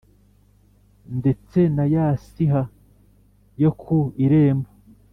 [1.17, 2.61] Ndetse na ya siha
[3.61, 4.69] yo ku irembo